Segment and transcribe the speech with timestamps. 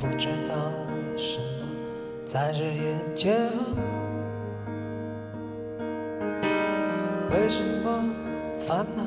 [0.00, 0.54] 不知道
[0.88, 1.44] 为什么
[2.24, 3.50] 在日夜结合，
[7.30, 8.08] 为什么
[8.66, 9.02] 烦恼？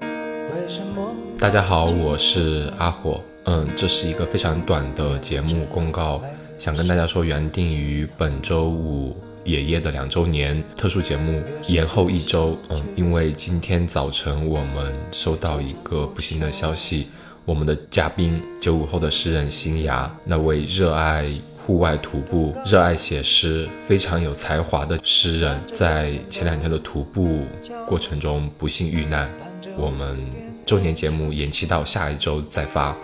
[0.00, 1.14] 为什么？
[1.38, 3.20] 大家好，我是阿火。
[3.44, 6.22] 嗯，这是一个非常短的节目公告，
[6.58, 9.14] 想跟大家说，原定于本周五
[9.44, 12.56] 爷爷的两周年特殊节目延后一周。
[12.70, 17.08] 嗯，因为今天早晨我们收到一个不幸的消息，
[17.46, 27.44] 我们的嘉宾九五后的诗人新芽，那位热爱户外徒步、热爱写诗、非常有才华的诗人，在前两天的徒步
[27.86, 29.30] 过程中不幸遇难。
[29.76, 30.18] 我们
[30.66, 32.96] 周年节目延期到下一周再发。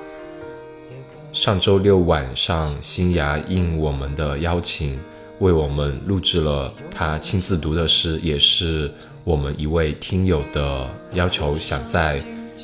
[1.33, 4.99] 上周六晚上，新芽应我们的邀请，
[5.41, 8.91] 为我们录制了他亲自读的诗，也是
[9.25, 12.23] 我们一位听友的要求，想在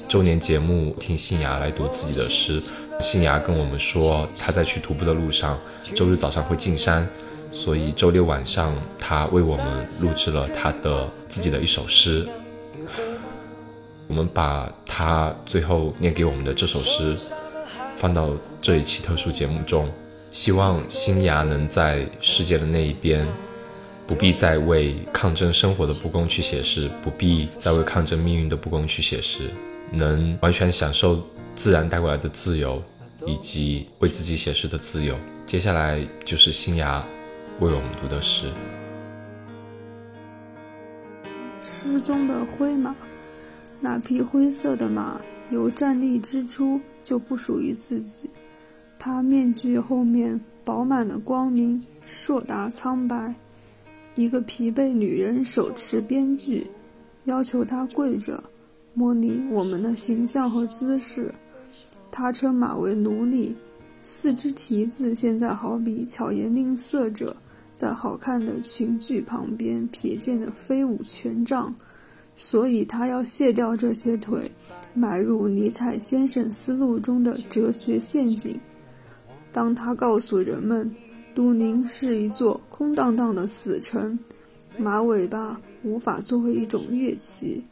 [0.08, 2.62] 周年节目听新芽来读自己的诗。
[3.00, 5.58] 新芽跟我们说，他在去徒步的路上，
[5.94, 7.08] 周日早上会进山，
[7.50, 12.26] 所以周六晚上他为我们录制了他的自己的一首诗。
[14.06, 17.16] 我们把他最后念给我们的这首诗。
[17.96, 19.88] 放到这一期特殊节目中，
[20.32, 23.24] 希望新芽能在世界的那一边，
[24.08, 29.50] 不必再为抗争生活的不公去写诗，不必再为抗争命运的不公去写诗，
[29.92, 31.22] 能完全享受
[31.54, 32.82] 自然带过来的自由，
[33.26, 35.16] 以及为自己写诗的自由。
[35.46, 37.04] 接下来就是新芽
[37.60, 38.50] 为我们读的诗。
[41.62, 42.94] 诗中的灰马，
[43.80, 46.80] 那匹灰色的马，由站立之初。
[47.04, 48.30] 就不属于自己。
[48.96, 53.34] 它面具后面饱满的光明，硕大苍白。
[54.14, 56.70] 一个疲惫女人手持编剧，
[57.24, 58.40] 要求他跪着，
[58.94, 61.32] 模拟我们的形象和姿势。
[62.10, 63.56] 他称马为奴隶，
[64.02, 67.36] 四只蹄子现在好比巧言令色者
[67.74, 71.74] 在好看的裙裾旁边瞥见的飞舞权杖。
[72.34, 74.50] 所以他要卸掉这些腿，
[74.94, 78.58] 迈入尼采先生思路中的哲学陷阱。
[79.52, 80.90] 当他告诉人们，
[81.34, 84.18] 都宁是一座空荡荡的死城，
[84.78, 87.62] 马尾巴无法作为一种乐器，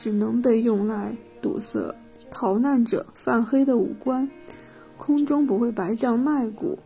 [0.00, 1.94] 只能被用来堵塞
[2.30, 4.30] 逃难者泛黑的五官。
[4.96, 6.78] 空中不会白降麦谷。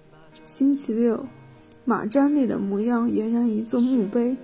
[0.45, 1.25] 星期六，
[1.85, 4.37] 马站立的模样俨然一座墓碑，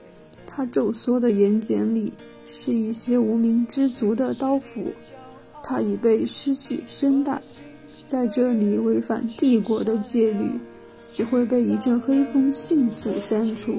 [0.46, 2.12] 他皱缩的眼睑里。
[2.46, 4.92] 是一些无名之族的刀斧，
[5.62, 7.40] 他已被失去声带，
[8.06, 10.58] 在这里违反帝国的戒律，
[11.04, 13.74] 岂会被一阵黑风迅速删除？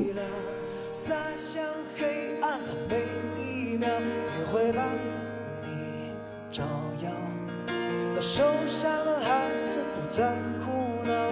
[8.13, 10.33] 那受伤的孩子不再
[10.63, 10.71] 哭
[11.07, 11.31] 闹，